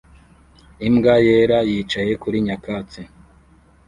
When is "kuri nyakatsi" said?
2.21-3.01